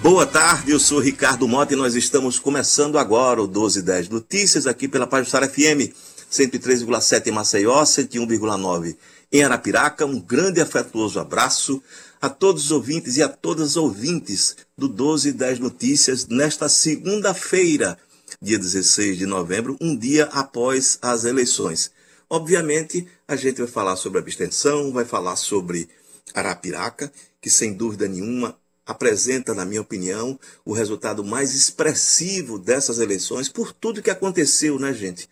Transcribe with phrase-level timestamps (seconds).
[0.03, 4.89] Boa tarde, eu sou Ricardo Mota e nós estamos começando agora o 1210 Notícias aqui
[4.89, 5.93] pela Pajusara FM
[6.31, 8.97] 103,7 em Maceió, 101,9
[9.33, 10.07] em Arapiraca.
[10.07, 11.83] Um grande e afetuoso abraço
[12.21, 17.99] a todos os ouvintes e a todas as ouvintes do 1210 Notícias nesta segunda-feira,
[18.41, 21.91] dia 16 de novembro, um dia após as eleições.
[22.29, 25.89] Obviamente, a gente vai falar sobre abstenção, vai falar sobre
[26.33, 28.57] Arapiraca, que sem dúvida nenhuma
[28.87, 34.93] apresenta, na minha opinião, o resultado mais expressivo dessas eleições por tudo que aconteceu, né,
[34.93, 35.29] gente?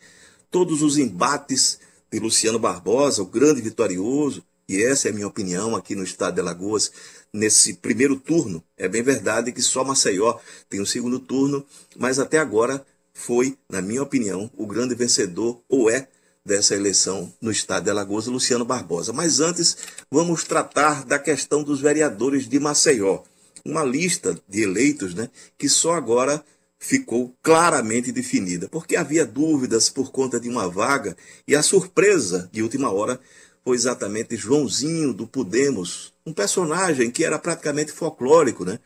[0.50, 1.78] Todos os embates
[2.10, 6.34] de Luciano Barbosa, o grande vitorioso, e essa é a minha opinião aqui no estado
[6.34, 6.90] de Alagoas,
[7.32, 8.62] nesse primeiro turno.
[8.76, 11.64] É bem verdade que só Maceió tem o um segundo turno,
[11.96, 16.08] mas até agora foi, na minha opinião, o grande vencedor, ou é,
[16.44, 19.12] dessa eleição no estado de Alagoas, Luciano Barbosa.
[19.12, 19.76] Mas antes,
[20.10, 23.22] vamos tratar da questão dos vereadores de Maceió
[23.68, 26.42] uma lista de eleitos né, que só agora
[26.78, 32.62] ficou claramente definida, porque havia dúvidas por conta de uma vaga e a surpresa de
[32.62, 33.20] última hora
[33.64, 38.78] foi exatamente Joãozinho do Podemos, um personagem que era praticamente folclórico, né?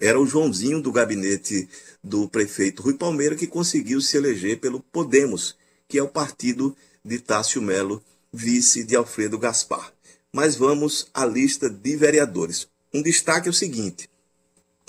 [0.00, 1.68] Era o Joãozinho do gabinete
[2.02, 7.18] do prefeito Rui Palmeira que conseguiu se eleger pelo Podemos, que é o partido de
[7.18, 9.92] Tássio Melo, vice de Alfredo Gaspar.
[10.32, 12.66] Mas vamos à lista de vereadores.
[12.94, 14.08] Um destaque é o seguinte: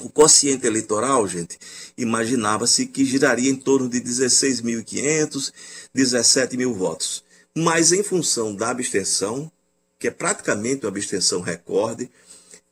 [0.02, 1.58] o quociente eleitoral, gente,
[1.98, 5.52] imaginava-se que giraria em torno de 16.500,
[5.94, 7.24] 17 mil votos.
[7.56, 9.52] Mas em função da abstenção,
[10.00, 12.10] que é praticamente uma abstenção recorde,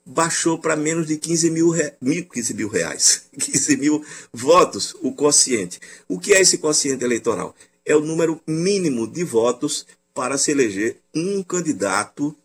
[0.06, 1.94] baixou para menos de 15 mil, re...
[2.02, 5.80] 15 mil reais, 15 mil votos o quociente.
[6.08, 7.56] O que é esse quociente eleitoral?
[7.86, 12.36] É o número mínimo de votos para se eleger um candidato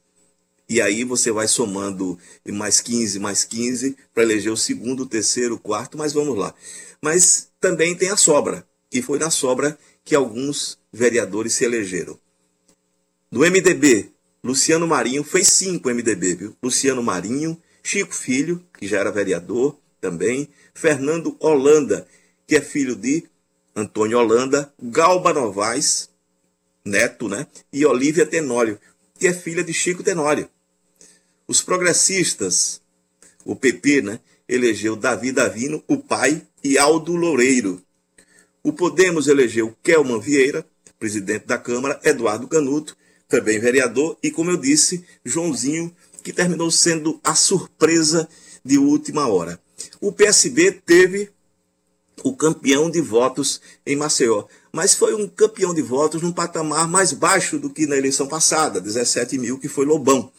[0.69, 2.19] e aí você vai somando
[2.49, 6.55] mais 15, mais 15, para eleger o segundo, o terceiro, o quarto, mas vamos lá.
[7.01, 12.19] Mas também tem a sobra, que foi na sobra que alguns vereadores se elegeram.
[13.31, 14.11] Do MDB,
[14.43, 16.57] Luciano Marinho fez cinco MDB, viu?
[16.63, 22.07] Luciano Marinho, Chico Filho, que já era vereador também, Fernando Holanda,
[22.47, 23.25] que é filho de
[23.75, 26.09] Antônio Holanda, Galba Novaes,
[26.85, 27.47] neto, né?
[27.73, 28.81] E Olívia Tenório,
[29.19, 30.49] que é filha de Chico Tenório.
[31.49, 32.81] Os progressistas,
[33.45, 37.81] o PP, né, elegeu Davi Davino, o pai, e Aldo Loureiro.
[38.63, 40.67] O Podemos elegeu Kelman Vieira,
[40.99, 42.97] presidente da Câmara, Eduardo Canuto,
[43.29, 48.29] também vereador, e, como eu disse, Joãozinho, que terminou sendo a surpresa
[48.65, 49.61] de última hora.
[50.01, 51.31] O PSB teve
[52.25, 57.13] o campeão de votos em Maceió, mas foi um campeão de votos num patamar mais
[57.13, 60.33] baixo do que na eleição passada, 17 mil, que foi Lobão.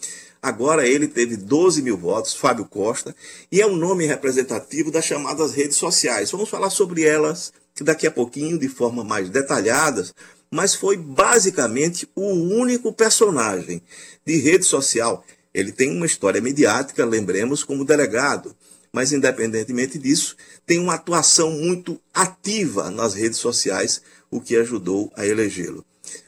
[0.48, 3.14] Agora ele teve 12 mil votos, Fábio Costa,
[3.52, 6.32] e é um nome representativo das chamadas redes sociais.
[6.32, 10.10] Vamos falar sobre elas daqui a pouquinho de forma mais detalhada,
[10.50, 13.82] mas foi basicamente o único personagem
[14.26, 15.22] de rede social.
[15.54, 18.56] Ele tem uma história mediática, lembremos, como delegado,
[18.94, 25.26] mas independentemente disso, tem uma atuação muito ativa nas redes sociais, o que ajudou a
[25.26, 25.84] elegê-lo.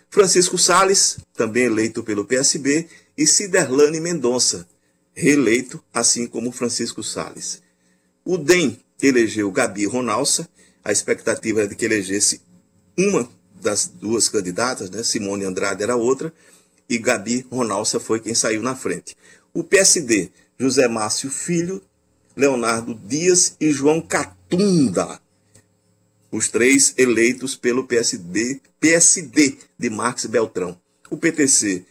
[0.10, 2.88] Francisco Sales, também eleito pelo PSB,
[3.20, 4.66] e Ciderlane Mendonça,
[5.14, 7.62] reeleito, assim como Francisco Sales.
[8.24, 10.48] O DEM elegeu Gabi Ronalça,
[10.82, 12.42] a expectativa era de que elegesse
[12.98, 13.30] uma
[13.62, 15.04] das duas candidatas, né?
[15.04, 16.34] Simone Andrade era outra,
[16.90, 19.18] e Gabi Ronalça foi quem saiu na frente.
[19.54, 21.82] O PSD, José Márcio Filho,
[22.38, 25.20] Leonardo Dias e João Catunda.
[26.32, 30.80] Os três eleitos pelo PSD, PSD de Marques Beltrão.
[31.10, 31.86] O PTC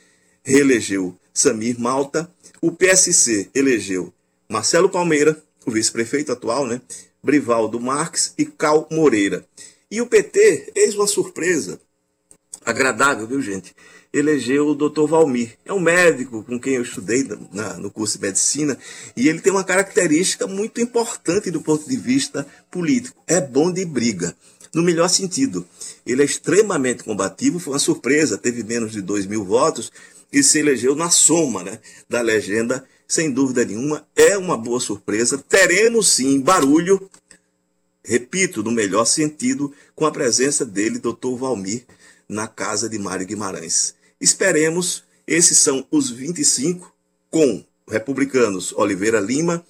[0.48, 2.30] reelegeu Samir Malta.
[2.62, 4.12] O PSC elegeu
[4.48, 6.80] Marcelo Palmeira, o vice-prefeito atual, né?
[7.22, 9.44] Brivaldo Marques e Cal Moreira.
[9.90, 11.78] E o PT, eis uma surpresa
[12.64, 13.76] agradável, viu, gente?
[14.10, 15.06] Elegeu o Dr.
[15.06, 15.58] Valmir.
[15.66, 18.78] É um médico com quem eu estudei na, no curso de medicina
[19.14, 23.22] e ele tem uma característica muito importante do ponto de vista político.
[23.26, 24.34] É bom de briga
[24.74, 25.66] no melhor sentido.
[26.06, 29.92] Ele é extremamente combativo, foi uma surpresa, teve menos de 2 mil votos,
[30.30, 31.78] que se elegeu na soma né,
[32.08, 35.38] da legenda, sem dúvida nenhuma, é uma boa surpresa.
[35.38, 37.10] Teremos sim barulho,
[38.04, 41.84] repito, no melhor sentido, com a presença dele, doutor Valmir,
[42.28, 43.94] na casa de Mário Guimarães.
[44.20, 46.92] Esperemos, esses são os 25,
[47.30, 49.64] com republicanos Oliveira Lima,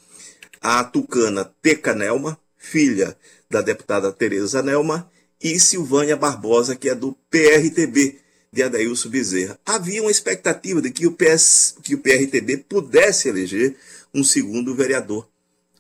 [0.61, 3.17] a tucana Teca Nelma, filha
[3.49, 5.09] da deputada Tereza Nelma,
[5.41, 8.19] e Silvânia Barbosa, que é do PRTB,
[8.59, 9.59] de Adailson Bezerra.
[9.65, 13.77] Havia uma expectativa de que o, PS, que o PRTB pudesse eleger
[14.13, 15.29] um segundo vereador,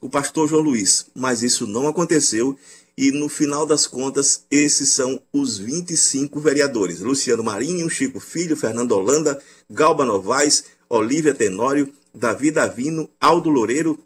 [0.00, 2.56] o pastor João Luiz, mas isso não aconteceu
[2.96, 8.92] e no final das contas, esses são os 25 vereadores: Luciano Marinho, Chico Filho, Fernando
[8.92, 13.98] Holanda, Galba Novaes, Olívia Tenório, Davi Davino, Aldo Loureiro,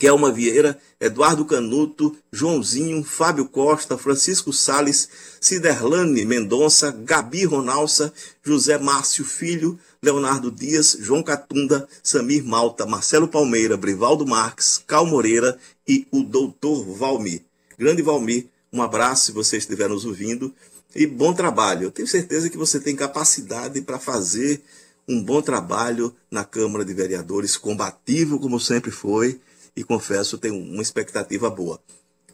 [0.00, 8.10] Kelma Vieira, Eduardo Canuto, Joãozinho, Fábio Costa, Francisco Sales, Ciderlane Mendonça, Gabi Ronalça,
[8.42, 15.58] José Márcio Filho, Leonardo Dias, João Catunda, Samir Malta, Marcelo Palmeira, Brivaldo Marques, Cal Moreira
[15.86, 17.42] e o doutor Valmir.
[17.78, 20.50] Grande Valmir, um abraço se você estiver nos ouvindo
[20.96, 21.84] e bom trabalho.
[21.84, 24.62] Eu tenho certeza que você tem capacidade para fazer
[25.06, 29.38] um bom trabalho na Câmara de Vereadores, combativo como sempre foi
[29.76, 31.80] e confesso, tenho uma expectativa boa.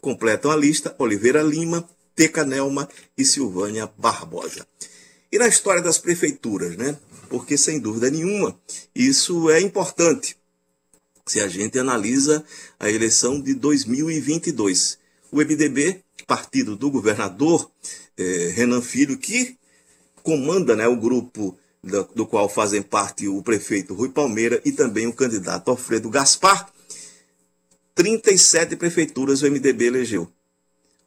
[0.01, 4.65] Completam a lista Oliveira Lima, Teca Nelma e Silvânia Barbosa.
[5.31, 6.97] E na história das prefeituras, né?
[7.29, 8.57] Porque, sem dúvida nenhuma,
[8.95, 10.37] isso é importante
[11.25, 12.43] se a gente analisa
[12.79, 14.97] a eleição de 2022.
[15.31, 17.69] O MDB, partido do governador
[18.17, 19.57] eh, Renan Filho, que
[20.23, 25.07] comanda né, o grupo do, do qual fazem parte o prefeito Rui Palmeira e também
[25.07, 26.71] o candidato Alfredo Gaspar,
[27.97, 30.31] 37 prefeituras o MDB elegeu.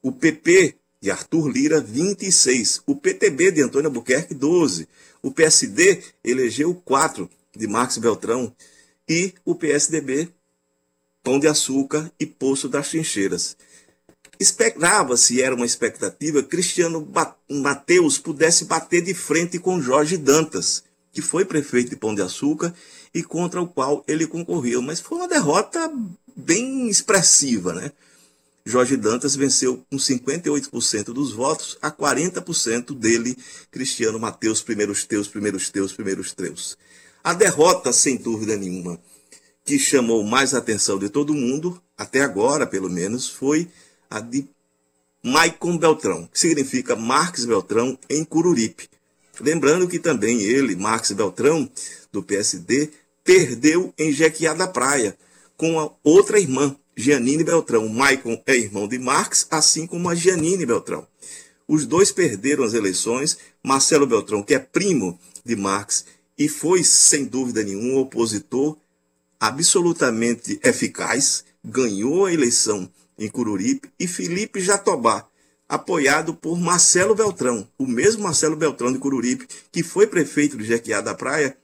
[0.03, 2.83] O PP de Arthur Lira, 26.
[2.85, 4.89] O PTB de Antônio Albuquerque, 12.
[5.23, 8.53] O PSD elegeu 4 de Marcos Beltrão.
[9.09, 10.31] E o PSDB,
[11.23, 13.57] Pão de Açúcar e Poço das Trincheiras.
[14.41, 17.09] Esperava-se, era uma expectativa, Cristiano
[17.49, 20.83] Mateus pudesse bater de frente com Jorge Dantas,
[21.13, 22.75] que foi prefeito de Pão de Açúcar
[23.15, 24.81] e contra o qual ele concorreu.
[24.81, 25.93] Mas foi uma derrota
[26.41, 27.93] bem expressiva, né?
[28.65, 33.37] Jorge Dantas venceu com 58% dos votos a 40% dele,
[33.71, 36.77] Cristiano Mateus, primeiros teus, primeiros teus, primeiros teus.
[37.25, 38.99] A derrota, sem dúvida nenhuma,
[39.65, 43.69] que chamou mais atenção de todo mundo, até agora pelo menos, foi
[44.09, 44.47] a de
[45.23, 48.89] Maicon Beltrão, que significa Marques Beltrão em Cururipe.
[49.41, 51.71] Lembrando que também ele, Marques Beltrão,
[52.13, 52.91] do PSD,
[53.25, 55.17] perdeu em Jequiá da Praia,
[55.61, 57.87] com a outra irmã, Gianine Beltrão.
[57.87, 61.07] Maicon é irmão de Marx, assim como a Gianine Beltrão.
[61.69, 63.37] Os dois perderam as eleições.
[63.62, 66.07] Marcelo Beltrão, que é primo de Marx
[66.39, 68.79] e foi, sem dúvida nenhuma, um opositor
[69.39, 75.29] absolutamente eficaz, ganhou a eleição em Cururipe, e Felipe Jatobá,
[75.69, 81.03] apoiado por Marcelo Beltrão, o mesmo Marcelo Beltrão de Cururipe, que foi prefeito de Jequiá
[81.03, 81.55] da Praia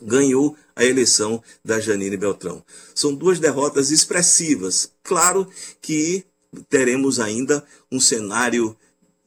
[0.00, 2.64] ganhou a eleição da Janine Beltrão.
[2.94, 4.90] São duas derrotas expressivas.
[5.02, 5.48] Claro
[5.80, 6.24] que
[6.68, 8.76] teremos ainda um cenário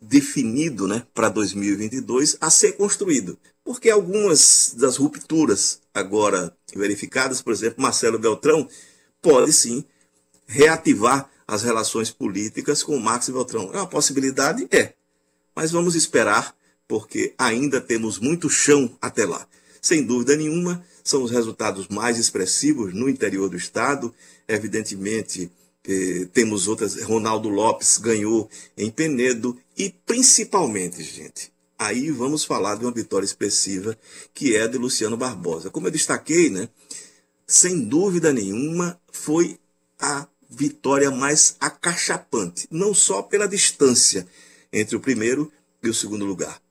[0.02, 3.38] definido né, para 2022 a ser construído.
[3.64, 8.68] Porque algumas das rupturas agora verificadas, por exemplo, Marcelo Beltrão,
[9.22, 9.84] pode sim
[10.46, 13.72] reativar as relações políticas com o Max Beltrão.
[13.74, 14.68] É uma possibilidade?
[14.72, 14.94] É.
[15.56, 16.56] Mas vamos esperar,
[16.88, 19.48] porque ainda temos muito chão até lá.
[19.82, 24.14] Sem dúvida nenhuma, são os resultados mais expressivos no interior do estado.
[24.48, 25.52] Evidentemente,
[25.88, 27.02] eh, temos outras.
[27.04, 33.98] Ronaldo Lopes ganhou em Penedo e principalmente, gente, aí vamos falar de uma vitória expressiva
[34.34, 35.70] que é de Luciano Barbosa.
[35.70, 36.70] Como eu destaquei, né?
[37.46, 39.58] Sem dúvida nenhuma, foi
[40.00, 44.28] a vitória mais acachapante, não só pela distância
[44.72, 46.62] entre o primeiro e o segundo lugar,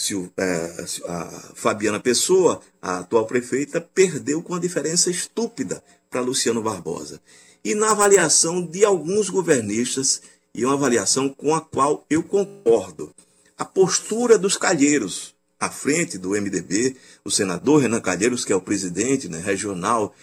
[0.00, 6.62] se é, a Fabiana Pessoa, a atual prefeita, perdeu com uma diferença estúpida para Luciano
[6.62, 7.20] Barbosa.
[7.62, 10.22] E na avaliação de alguns governistas,
[10.54, 13.14] e uma avaliação com a qual eu concordo,
[13.58, 18.62] a postura dos calheiros à frente do MDB, o senador Renan Calheiros, que é o
[18.62, 20.14] presidente né, regional,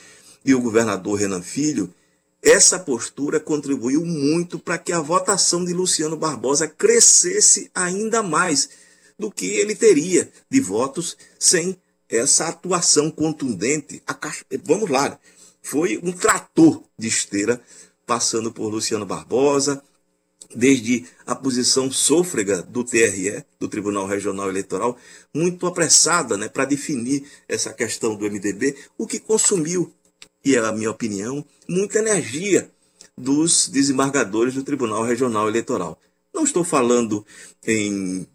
[0.44, 1.94] e o governador Renan Filho,
[2.42, 8.87] essa postura contribuiu muito para que a votação de Luciano Barbosa crescesse ainda mais
[9.18, 11.78] do que ele teria de votos sem
[12.10, 14.02] essa atuação contundente.
[14.64, 15.20] Vamos lá,
[15.62, 17.62] foi um trator de esteira
[18.06, 19.84] passando por Luciano Barbosa,
[20.56, 24.98] desde a posição sôfrega do TRE, do Tribunal Regional Eleitoral,
[25.34, 29.92] muito apressada né, para definir essa questão do MDB, o que consumiu,
[30.44, 32.72] e é a minha opinião, muita energia
[33.18, 36.00] dos desembargadores do Tribunal Regional Eleitoral.
[36.34, 37.26] Não estou falando
[37.66, 38.26] em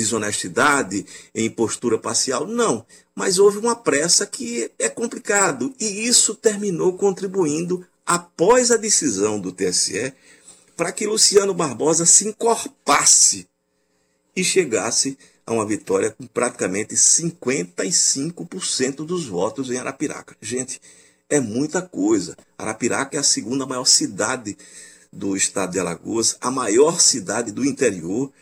[0.00, 1.04] desonestidade,
[1.34, 2.46] em postura parcial.
[2.46, 2.86] Não.
[3.14, 5.74] Mas houve uma pressa que é complicado.
[5.78, 10.12] E isso terminou contribuindo, após a decisão do TSE,
[10.76, 13.46] para que Luciano Barbosa se encorpasse
[14.34, 20.36] e chegasse a uma vitória com praticamente 55% dos votos em Arapiraca.
[20.40, 20.80] Gente,
[21.28, 22.36] é muita coisa.
[22.56, 24.56] Arapiraca é a segunda maior cidade
[25.12, 28.32] do estado de Alagoas, a maior cidade do interior,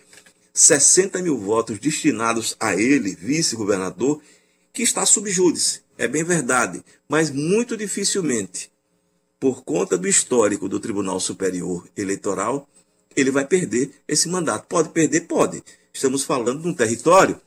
[0.58, 4.20] 60 mil votos destinados a ele, vice-governador,
[4.72, 5.82] que está subjúdice.
[5.96, 8.68] É bem verdade, mas muito dificilmente,
[9.38, 12.68] por conta do histórico do Tribunal Superior Eleitoral,
[13.14, 14.66] ele vai perder esse mandato.
[14.66, 15.28] Pode perder?
[15.28, 15.62] Pode.
[15.94, 17.40] Estamos falando de um território,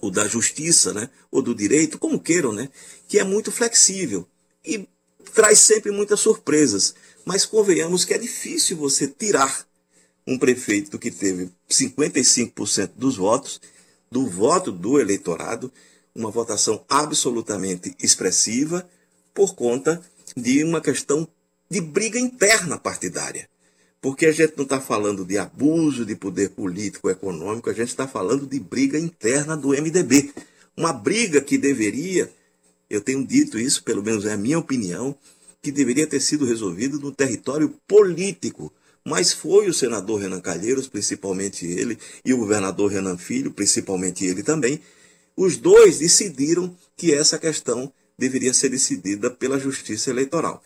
[0.00, 1.10] ou da justiça, né?
[1.30, 2.70] ou do direito, como queiram, né?
[3.06, 4.26] que é muito flexível
[4.64, 4.88] e
[5.34, 6.94] traz sempre muitas surpresas.
[7.22, 9.66] Mas convenhamos que é difícil você tirar
[10.26, 13.60] um prefeito que teve 55% dos votos,
[14.10, 15.72] do voto do eleitorado,
[16.14, 18.88] uma votação absolutamente expressiva,
[19.32, 20.00] por conta
[20.36, 21.26] de uma questão
[21.68, 23.48] de briga interna partidária.
[24.00, 28.06] Porque a gente não está falando de abuso de poder político econômico, a gente está
[28.06, 30.32] falando de briga interna do MDB.
[30.76, 32.30] Uma briga que deveria,
[32.88, 35.16] eu tenho dito isso, pelo menos é a minha opinião,
[35.62, 38.70] que deveria ter sido resolvido no território político.
[39.06, 44.42] Mas foi o senador Renan Calheiros, principalmente ele, e o governador Renan Filho, principalmente ele
[44.42, 44.80] também.
[45.36, 50.62] Os dois decidiram que essa questão deveria ser decidida pela Justiça Eleitoral.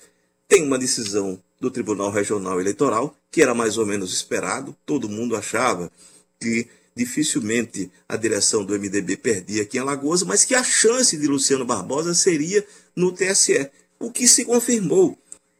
[0.47, 5.37] Tem uma decisão do Tribunal Regional Eleitoral, que era mais ou menos esperado, todo mundo
[5.37, 5.91] achava
[6.39, 11.27] que dificilmente a direção do MDB perdia aqui em Alagoas, mas que a chance de
[11.27, 12.65] Luciano Barbosa seria
[12.95, 15.17] no TSE o que se confirmou.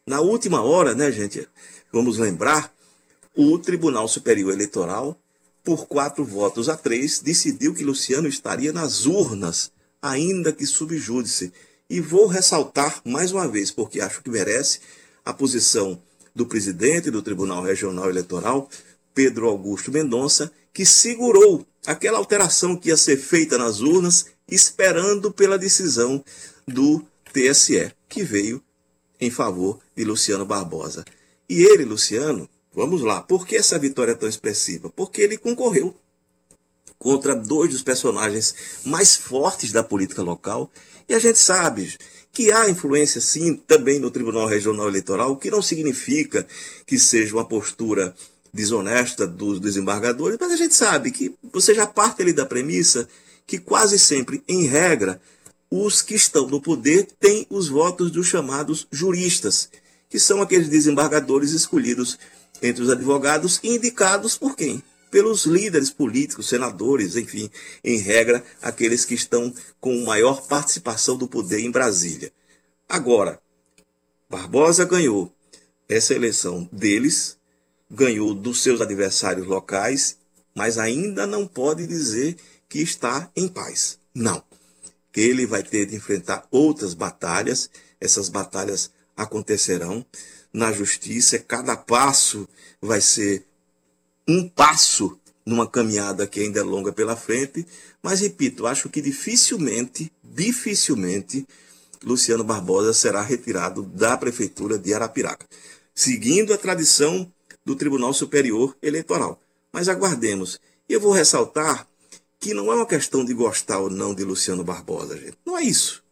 [0.07, 1.47] Na última hora, né, gente?
[1.93, 2.73] Vamos lembrar,
[3.35, 5.19] o Tribunal Superior Eleitoral,
[5.65, 11.53] por quatro votos a três, decidiu que Luciano estaria nas urnas, ainda que subjúdice.
[11.89, 14.81] E vou ressaltar mais uma vez, porque acho que merece,
[15.25, 16.01] a posição
[16.35, 18.69] do presidente do Tribunal Regional Eleitoral,
[19.15, 25.59] Pedro Augusto Mendonça, que segurou aquela alteração que ia ser feita nas urnas, esperando pela
[25.59, 26.23] decisão
[26.67, 27.03] do
[27.33, 28.63] TSE que veio
[29.19, 31.05] em favor de Luciano Barbosa.
[31.49, 34.91] E ele, Luciano, vamos lá, por que essa vitória é tão expressiva?
[34.91, 35.95] Porque ele concorreu
[36.99, 40.71] contra dois dos personagens mais fortes da política local.
[41.09, 41.97] E a gente sabe
[42.33, 46.47] que há influência, sim, também no Tribunal Regional Eleitoral, o que não significa
[46.87, 48.15] que seja uma postura
[48.53, 53.09] desonesta dos desembargadores, mas a gente sabe que você já parte ali da premissa
[53.47, 55.21] que quase sempre, em regra,
[55.71, 59.71] os que estão no poder têm os votos dos chamados juristas,
[60.09, 62.19] que são aqueles desembargadores escolhidos
[62.63, 64.83] entre os advogados e indicados por quem?
[65.11, 67.51] Pelos líderes políticos, senadores, enfim,
[67.83, 72.31] em regra, aqueles que estão com maior participação do poder em Brasília.
[72.89, 73.41] Agora,
[74.29, 75.33] Barbosa ganhou
[75.89, 77.39] essa eleição deles,
[77.91, 80.19] ganhou dos seus adversários locais,
[80.55, 82.37] mas ainda não pode dizer
[82.69, 83.99] que está em paz.
[84.15, 84.43] Não
[85.21, 87.71] ele vai ter de enfrentar outras batalhas.
[88.01, 90.07] Essas batalhas acontecerão
[90.53, 91.39] na justiça.
[91.39, 92.49] Cada passo
[92.81, 93.45] vai ser
[94.27, 97.67] um passo numa caminhada que ainda é longa pela frente.
[98.03, 101.47] Mas, repito, acho que dificilmente, dificilmente,
[102.05, 105.45] Luciano Barbosa será retirado da prefeitura de Arapiraca,
[105.95, 107.31] seguindo a tradição
[107.65, 109.41] do Tribunal Superior Eleitoral.
[109.73, 110.61] Mas aguardemos.
[110.89, 111.87] E eu vou ressaltar
[112.39, 115.37] que não é uma questão de gostar ou não de Luciano Barbosa, gente.
[115.45, 116.05] Não é isso.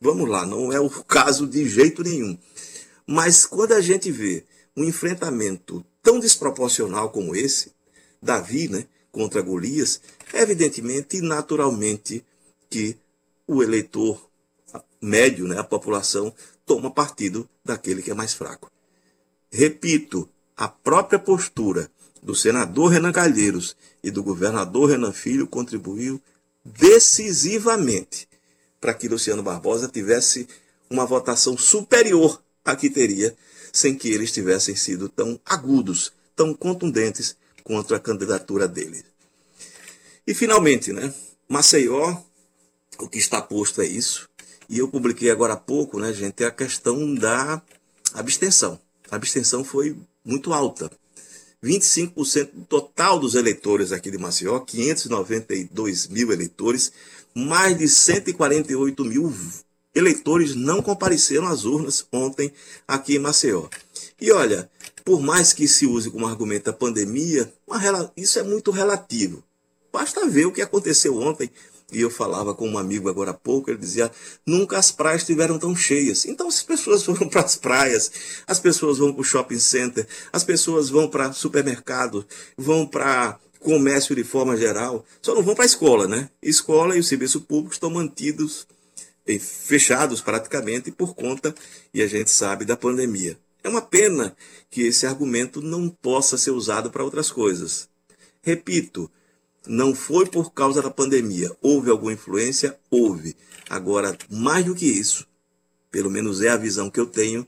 [0.00, 2.38] Vamos lá, não é o caso de jeito nenhum.
[3.04, 4.44] Mas quando a gente vê
[4.76, 7.72] um enfrentamento tão desproporcional como esse,
[8.22, 10.00] Davi, né, contra Golias,
[10.32, 12.24] evidentemente e naturalmente
[12.70, 12.96] que
[13.46, 14.24] o eleitor
[15.00, 16.32] médio, né, a população,
[16.64, 18.70] toma partido daquele que é mais fraco.
[19.50, 21.90] Repito, a própria postura
[22.22, 26.20] do senador Renan Calheiros e do governador Renan Filho contribuiu
[26.64, 28.27] decisivamente
[28.80, 30.48] para que Luciano Barbosa tivesse
[30.90, 33.36] uma votação superior à que teria
[33.72, 39.04] sem que eles tivessem sido tão agudos, tão contundentes contra a candidatura dele.
[40.26, 41.12] E finalmente, né,
[41.48, 42.16] Maceió,
[42.98, 44.28] o que está posto é isso.
[44.68, 47.62] E eu publiquei agora há pouco, né, gente, a questão da
[48.12, 48.78] abstenção.
[49.10, 50.90] A abstenção foi muito alta.
[51.62, 56.92] 25% do total dos eleitores aqui de Maceió, 592 mil eleitores,
[57.34, 59.34] mais de 148 mil
[59.94, 62.52] eleitores não compareceram às urnas ontem
[62.86, 63.68] aqui em Maceió.
[64.20, 64.70] E olha,
[65.04, 67.52] por mais que se use como argumento a pandemia,
[68.16, 69.42] isso é muito relativo.
[69.92, 71.50] Basta ver o que aconteceu ontem.
[71.90, 74.10] E eu falava com um amigo agora há pouco, ele dizia:
[74.46, 76.26] nunca as praias estiveram tão cheias.
[76.26, 78.10] Então, as pessoas foram para as praias,
[78.46, 82.26] as pessoas vão para o shopping center, as pessoas vão para supermercado,
[82.56, 86.30] vão para comércio de forma geral, só não vão para a escola, né?
[86.42, 88.66] Escola e o serviço público estão mantidos
[89.26, 91.54] eh, fechados praticamente por conta,
[91.92, 93.38] e a gente sabe, da pandemia.
[93.64, 94.36] É uma pena
[94.70, 97.88] que esse argumento não possa ser usado para outras coisas.
[98.42, 99.10] Repito,
[99.66, 101.50] não foi por causa da pandemia.
[101.60, 102.78] Houve alguma influência?
[102.90, 103.36] Houve.
[103.68, 105.26] Agora, mais do que isso,
[105.90, 107.46] pelo menos é a visão que eu tenho,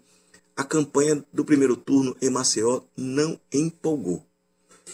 [0.56, 4.26] a campanha do primeiro turno em Maceió não empolgou.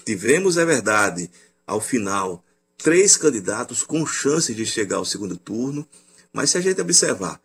[0.04, 1.30] Tivemos, é verdade,
[1.66, 2.44] ao final,
[2.76, 5.86] três candidatos com chances de chegar ao segundo turno,
[6.32, 7.40] mas se a gente observar,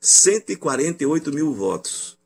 [0.00, 2.16] 148 mil votos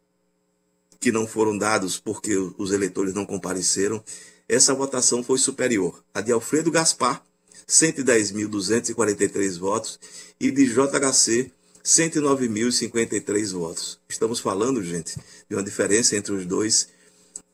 [0.98, 4.04] que não foram dados porque os eleitores não compareceram,
[4.50, 6.02] essa votação foi superior.
[6.12, 7.22] A de Alfredo Gaspar,
[7.68, 10.00] 110.243 votos,
[10.40, 11.52] e de JHC,
[11.84, 14.00] 109.053 votos.
[14.08, 15.16] Estamos falando, gente,
[15.48, 16.88] de uma diferença entre os dois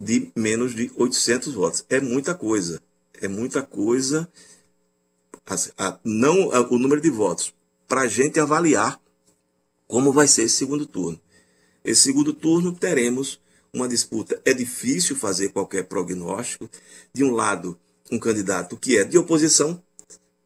[0.00, 1.84] de menos de 800 votos.
[1.90, 2.80] É muita coisa.
[3.20, 4.26] É muita coisa.
[5.46, 5.54] A,
[5.86, 7.52] a, não a, o número de votos.
[7.86, 8.98] Para a gente avaliar
[9.86, 11.20] como vai ser esse segundo turno.
[11.84, 13.38] Esse segundo turno teremos
[13.76, 14.40] uma disputa.
[14.44, 16.68] É difícil fazer qualquer prognóstico.
[17.12, 17.78] De um lado,
[18.10, 19.82] um candidato que é de oposição,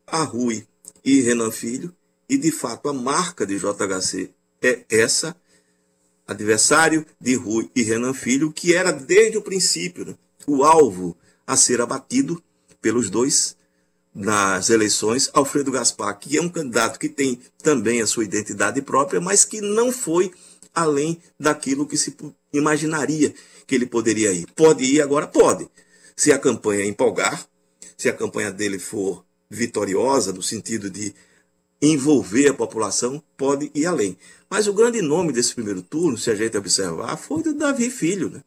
[0.06, 0.66] a Rui
[1.04, 1.94] e Renan Filho,
[2.28, 4.30] e de fato a marca de JHC
[4.62, 5.34] é essa
[6.26, 10.14] adversário de Rui e Renan Filho, que era desde o princípio né,
[10.46, 12.42] o alvo a ser abatido
[12.80, 13.56] pelos dois
[14.14, 15.30] nas eleições.
[15.32, 19.60] Alfredo Gaspar, que é um candidato que tem também a sua identidade própria, mas que
[19.60, 20.32] não foi
[20.75, 22.16] além daquilo que se
[22.52, 23.33] imaginaria
[23.66, 24.47] que ele poderia ir.
[24.54, 25.26] Pode ir agora?
[25.26, 25.69] Pode.
[26.16, 27.47] Se a campanha empolgar,
[27.97, 31.14] se a campanha dele for vitoriosa, no sentido de
[31.82, 34.17] envolver a população, pode ir além.
[34.49, 38.30] Mas o grande nome desse primeiro turno, se a gente observar, foi do Davi Filho.
[38.30, 38.43] Né?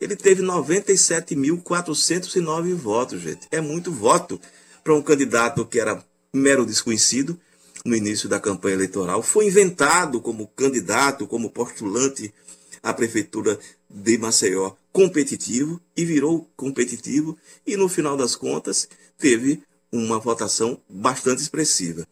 [0.00, 3.46] Ele teve 97.409 votos, gente.
[3.50, 4.40] É muito voto
[4.82, 7.38] para um candidato que era mero desconhecido
[7.84, 9.22] no início da campanha eleitoral.
[9.22, 12.34] Foi inventado como candidato, como postulante
[12.84, 20.20] à prefeitura de Maceió competitivo e virou competitivo e no final das contas teve uma
[20.20, 22.06] votação bastante expressiva.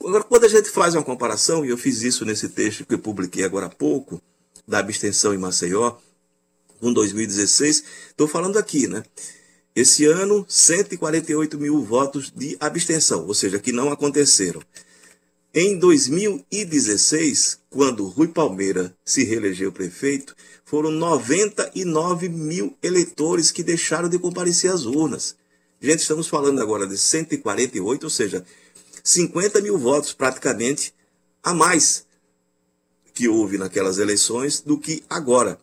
[0.00, 2.98] Agora, quando a gente faz uma comparação, e eu fiz isso nesse texto que eu
[2.98, 4.20] publiquei agora há pouco,
[4.66, 5.96] da abstenção em Maceió,
[6.80, 9.02] com 2016, estou falando aqui, né?
[9.76, 14.62] Esse ano, 148 mil votos de abstenção, ou seja, que não aconteceram.
[15.52, 24.16] Em 2016, quando Rui Palmeira se reelegeu prefeito, foram 99 mil eleitores que deixaram de
[24.16, 25.34] comparecer às urnas.
[25.80, 28.44] Gente, estamos falando agora de 148, ou seja,
[29.02, 30.94] 50 mil votos praticamente
[31.42, 32.06] a mais
[33.12, 35.58] que houve naquelas eleições do que agora.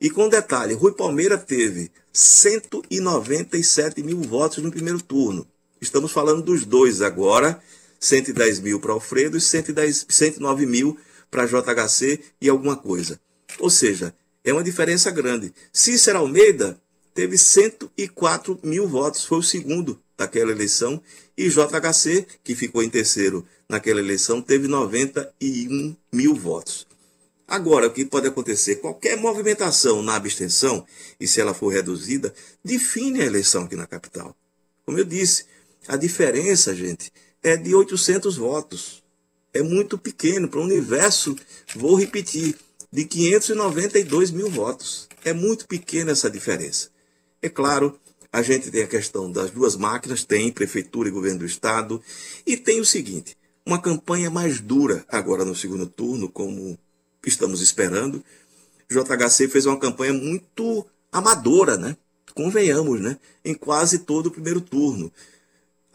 [0.00, 5.44] E com detalhe, Rui Palmeira teve 197 mil votos no primeiro turno.
[5.80, 7.60] Estamos falando dos dois agora,
[7.98, 10.98] 110 mil para Alfredo e 110, 109 mil
[11.30, 13.20] para JHC e alguma coisa.
[13.58, 15.52] Ou seja, é uma diferença grande.
[15.72, 16.80] Cícero Almeida
[17.14, 21.02] teve 104 mil votos, foi o segundo daquela eleição,
[21.36, 26.86] e JHC, que ficou em terceiro naquela eleição, teve 91 mil votos.
[27.48, 28.76] Agora, o que pode acontecer?
[28.76, 30.84] Qualquer movimentação na abstenção,
[31.20, 34.36] e se ela for reduzida, define a eleição aqui na capital.
[34.84, 35.44] Como eu disse,
[35.86, 37.12] a diferença, gente,
[37.46, 39.04] é de 800 votos.
[39.54, 41.36] É muito pequeno para um universo,
[41.76, 42.56] vou repetir,
[42.92, 45.08] de 592 mil votos.
[45.24, 46.90] É muito pequena essa diferença.
[47.40, 47.96] É claro
[48.32, 52.02] a gente tem a questão das duas máquinas, tem prefeitura e governo do estado,
[52.44, 56.76] e tem o seguinte, uma campanha mais dura agora no segundo turno, como
[57.24, 58.22] estamos esperando.
[58.90, 61.96] JHC fez uma campanha muito amadora, né?
[62.34, 63.16] Convenhamos, né?
[63.44, 65.12] Em quase todo o primeiro turno.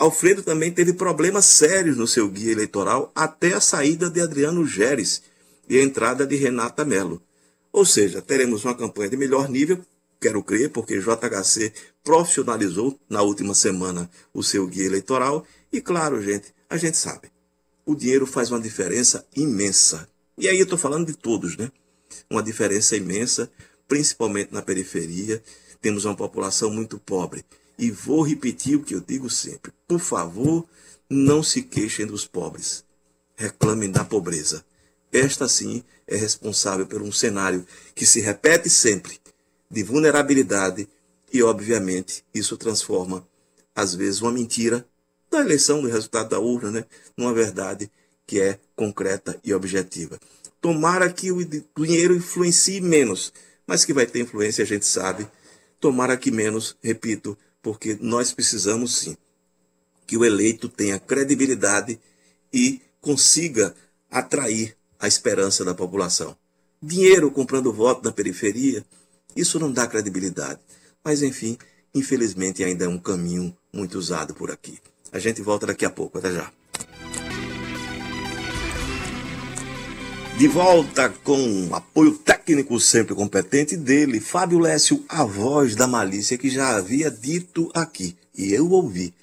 [0.01, 5.21] Alfredo também teve problemas sérios no seu guia eleitoral até a saída de Adriano Geres
[5.69, 7.21] e a entrada de Renata Mello.
[7.71, 9.79] Ou seja, teremos uma campanha de melhor nível,
[10.19, 11.71] quero crer, porque JHC
[12.03, 15.45] profissionalizou na última semana o seu guia eleitoral.
[15.71, 17.31] E claro, gente, a gente sabe,
[17.85, 20.09] o dinheiro faz uma diferença imensa.
[20.35, 21.71] E aí eu estou falando de todos, né?
[22.27, 23.51] Uma diferença imensa,
[23.87, 25.43] principalmente na periferia.
[25.79, 27.45] Temos uma população muito pobre.
[27.81, 30.63] E vou repetir o que eu digo sempre: por favor,
[31.09, 32.85] não se queixem dos pobres.
[33.35, 34.63] Reclamem da pobreza.
[35.11, 37.65] Esta sim é responsável por um cenário
[37.95, 39.19] que se repete sempre
[39.69, 40.87] de vulnerabilidade
[41.33, 43.27] e, obviamente, isso transforma,
[43.75, 44.85] às vezes, uma mentira
[45.31, 46.85] da eleição, do resultado da urna, né?
[47.17, 47.89] numa verdade
[48.27, 50.19] que é concreta e objetiva.
[50.61, 53.33] Tomara que o dinheiro influencie menos,
[53.65, 55.27] mas que vai ter influência, a gente sabe.
[55.79, 59.15] Tomara que menos, repito, porque nós precisamos sim
[60.07, 61.99] que o eleito tenha credibilidade
[62.51, 63.73] e consiga
[64.09, 66.35] atrair a esperança da população.
[66.81, 68.85] Dinheiro comprando voto na periferia,
[69.35, 70.59] isso não dá credibilidade.
[71.03, 71.57] Mas, enfim,
[71.93, 74.79] infelizmente ainda é um caminho muito usado por aqui.
[75.11, 76.17] A gente volta daqui a pouco.
[76.17, 76.51] Até já.
[80.37, 86.49] De volta com apoio técnico sempre competente dele, Fábio Lécio, a voz da malícia que
[86.49, 89.13] já havia dito aqui, e eu ouvi,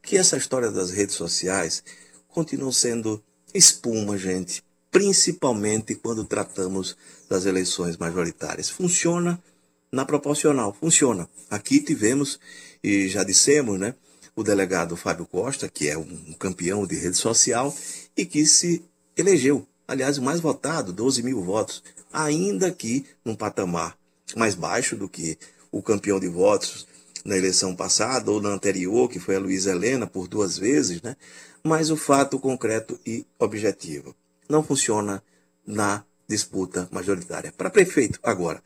[0.00, 1.82] que essa história das redes sociais
[2.28, 3.20] continua sendo
[3.52, 6.96] espuma, gente, principalmente quando tratamos
[7.28, 8.70] das eleições majoritárias.
[8.70, 9.42] Funciona
[9.90, 11.28] na proporcional, funciona.
[11.50, 12.38] Aqui tivemos,
[12.82, 13.94] e já dissemos, né,
[14.36, 17.74] o delegado Fábio Costa, que é um campeão de rede social
[18.16, 18.84] e que se
[19.16, 23.98] elegeu aliás, o mais votado, 12 mil votos, ainda que num patamar
[24.36, 25.36] mais baixo do que
[25.72, 26.86] o campeão de votos
[27.24, 31.16] na eleição passada ou na anterior, que foi a Luísa Helena, por duas vezes, né?
[31.64, 34.14] mas o fato concreto e objetivo.
[34.48, 35.20] Não funciona
[35.66, 37.52] na disputa majoritária.
[37.52, 38.62] Para prefeito, agora.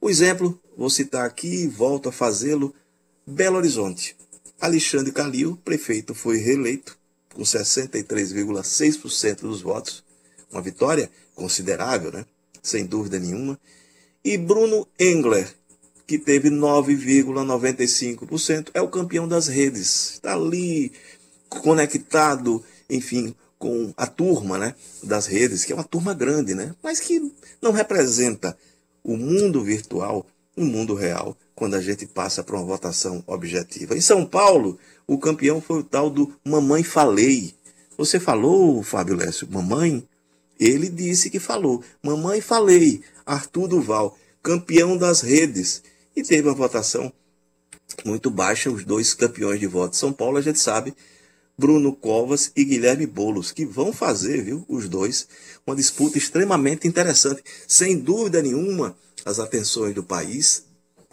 [0.00, 2.74] O exemplo, vou citar aqui e volto a fazê-lo:
[3.24, 4.16] Belo Horizonte.
[4.60, 6.98] Alexandre Calil, prefeito, foi reeleito
[7.32, 10.09] com 63,6% dos votos
[10.50, 12.24] uma vitória considerável, né?
[12.62, 13.58] sem dúvida nenhuma.
[14.24, 15.48] E Bruno Engler,
[16.06, 20.12] que teve 9,95%, é o campeão das redes.
[20.14, 20.92] Está ali
[21.48, 26.74] conectado, enfim, com a turma né, das redes, que é uma turma grande, né?
[26.82, 28.56] mas que não representa
[29.02, 33.96] o mundo virtual no mundo real, quando a gente passa para uma votação objetiva.
[33.96, 37.54] Em São Paulo, o campeão foi o tal do Mamãe Falei.
[37.96, 40.06] Você falou, Fábio Lécio, mamãe?
[40.60, 41.82] Ele disse que falou.
[42.02, 43.02] Mamãe falei.
[43.24, 45.82] Arthur Duval, campeão das redes.
[46.14, 47.10] E teve uma votação
[48.04, 49.96] muito baixa, os dois campeões de voto.
[49.96, 50.94] São Paulo, a gente sabe,
[51.56, 55.26] Bruno Covas e Guilherme Bolos, que vão fazer, viu, os dois,
[55.66, 57.42] uma disputa extremamente interessante.
[57.66, 60.64] Sem dúvida nenhuma, as atenções do país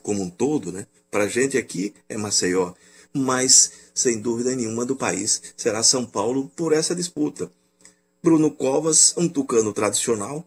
[0.04, 0.88] como um todo, né?
[1.12, 2.74] Para a gente aqui é Maceió,
[3.14, 7.52] mas sem dúvida nenhuma do país será São Paulo por essa disputa.
[8.28, 10.46] Bruno Covas, um tucano tradicional,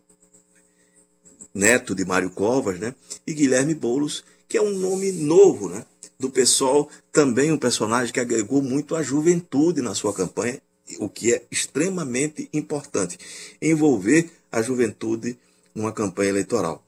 [1.55, 2.95] neto de Mário Covas, né?
[3.27, 5.87] E Guilherme Boulos, que é um nome novo, né?
[6.19, 10.61] Do pessoal, também um personagem que agregou muito a juventude na sua campanha,
[10.99, 13.19] o que é extremamente importante,
[13.62, 15.38] envolver a juventude
[15.75, 16.85] numa campanha eleitoral.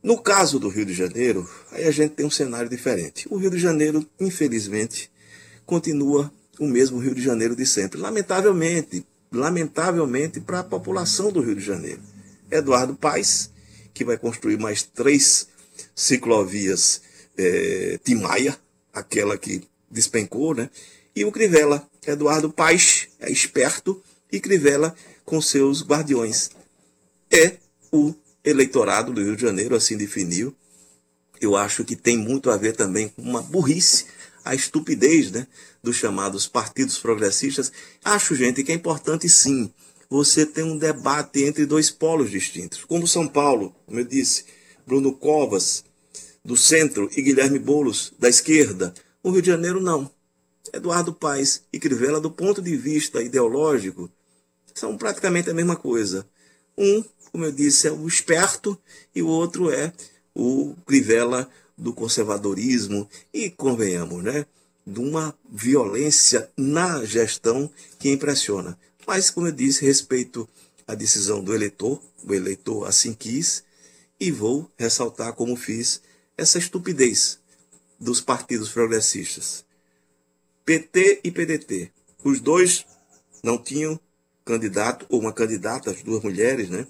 [0.00, 3.26] No caso do Rio de Janeiro, aí a gente tem um cenário diferente.
[3.28, 5.10] O Rio de Janeiro, infelizmente,
[5.66, 7.98] continua o mesmo Rio de Janeiro de sempre.
[7.98, 12.00] Lamentavelmente, lamentavelmente, para a população do Rio de Janeiro.
[12.50, 13.50] Eduardo Paes,
[13.94, 15.48] que vai construir mais três
[15.94, 17.02] ciclovias
[17.36, 18.56] é, Timaya,
[18.92, 20.68] aquela que despencou, né?
[21.14, 26.50] E o Crivella, Eduardo Paes, é esperto, e Crivella com seus guardiões.
[27.30, 27.56] É
[27.92, 28.14] o
[28.44, 30.54] eleitorado do Rio de Janeiro, assim definiu.
[31.40, 34.06] Eu acho que tem muito a ver também com uma burrice
[34.44, 35.46] a estupidez né,
[35.82, 37.72] dos chamados partidos progressistas.
[38.04, 39.72] Acho, gente, que é importante sim
[40.08, 42.84] você ter um debate entre dois polos distintos.
[42.84, 44.44] Como São Paulo, como eu disse,
[44.86, 45.84] Bruno Covas,
[46.44, 48.92] do centro, e Guilherme Boulos, da esquerda.
[49.22, 50.10] O Rio de Janeiro, não.
[50.72, 54.10] Eduardo Paes e Crivella, do ponto de vista ideológico,
[54.74, 56.26] são praticamente a mesma coisa.
[56.76, 58.78] Um, como eu disse, é o esperto
[59.14, 59.92] e o outro é
[60.34, 61.48] o Crivella
[61.80, 64.44] do conservadorismo e, convenhamos, né,
[64.86, 68.78] de uma violência na gestão que impressiona.
[69.06, 70.48] Mas, como eu disse, respeito
[70.86, 73.64] a decisão do eleitor, o eleitor assim quis,
[74.18, 76.02] e vou ressaltar como fiz
[76.36, 77.38] essa estupidez
[77.98, 79.64] dos partidos progressistas.
[80.64, 81.90] PT e PDT,
[82.22, 82.84] os dois
[83.42, 83.98] não tinham
[84.44, 86.86] candidato ou uma candidata, as duas mulheres, né?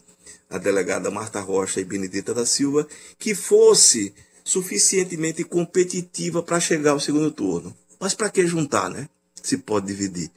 [0.49, 2.87] A delegada Marta Rocha e Benedita da Silva,
[3.19, 4.13] que fosse
[4.45, 7.75] suficientemente competitiva para chegar ao segundo turno.
[7.99, 9.09] Mas para que juntar, né?
[9.43, 10.31] Se pode dividir.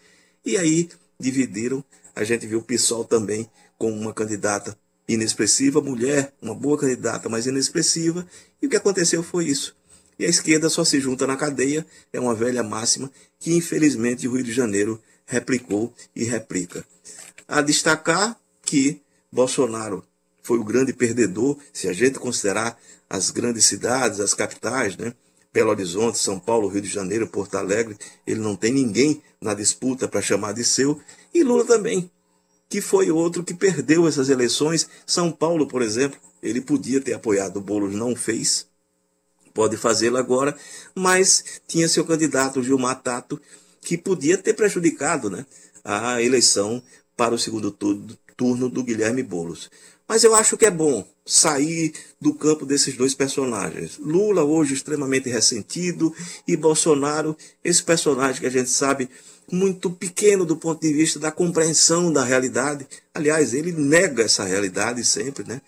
[0.45, 0.89] E aí
[1.19, 1.83] dividiram.
[2.15, 7.47] A gente viu o PSOL também com uma candidata inexpressiva, mulher, uma boa candidata, mas
[7.47, 8.25] inexpressiva.
[8.61, 9.75] E o que aconteceu foi isso.
[10.17, 14.33] E a esquerda só se junta na cadeia, é uma velha máxima que infelizmente o
[14.33, 16.85] Rio de Janeiro replicou e replica.
[17.47, 20.03] A destacar que Bolsonaro
[20.41, 22.79] foi o grande perdedor, se a gente considerar
[23.13, 25.13] as grandes cidades, as capitais, né?
[25.53, 27.95] Belo Horizonte, São Paulo, Rio de Janeiro, Porto Alegre,
[28.25, 30.99] ele não tem ninguém na disputa para chamar de seu.
[31.31, 32.09] E Lula também,
[32.67, 34.89] que foi outro que perdeu essas eleições.
[35.05, 38.65] São Paulo, por exemplo, ele podia ter apoiado o Boulos, não fez.
[39.53, 40.57] Pode fazê-lo agora,
[40.95, 43.39] mas tinha seu candidato Gilmar Tato,
[43.79, 45.45] que podia ter prejudicado né,
[45.83, 46.81] a eleição
[47.15, 47.69] para o segundo
[48.35, 49.69] turno do Guilherme Boulos.
[50.07, 53.97] Mas eu acho que é bom sair do campo desses dois personagens.
[53.97, 56.13] Lula, hoje extremamente ressentido,
[56.47, 59.09] e Bolsonaro, esse personagem que a gente sabe
[59.51, 62.87] muito pequeno do ponto de vista da compreensão da realidade.
[63.13, 65.61] Aliás, ele nega essa realidade sempre, né?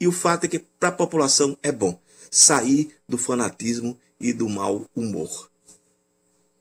[0.00, 1.98] E o fato é que para a população é bom
[2.30, 5.50] sair do fanatismo e do mau humor.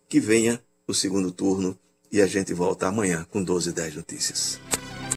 [0.09, 1.77] Que venha o segundo turno
[2.11, 4.59] e a gente volta amanhã com 12 e 10 notícias.